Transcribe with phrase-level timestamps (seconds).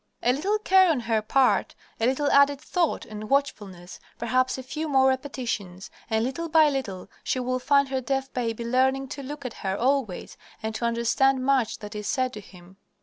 [0.23, 4.87] A little care on her part, a little added thought and watchfulness, perhaps a few
[4.89, 9.45] more repetitions, and little by little she will find her deaf baby learning to look
[9.45, 12.77] at her always, and to understand much that is said to him.